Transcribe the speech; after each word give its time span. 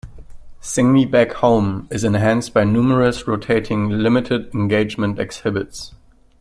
"Sing 0.61 0.91
Me 0.91 1.05
Back 1.05 1.33
Home" 1.33 1.87
is 1.91 2.03
enhanced 2.03 2.55
by 2.55 2.63
numerous, 2.63 3.27
rotating 3.27 3.87
limited-engagement 3.87 5.19
exhibits. 5.19 5.93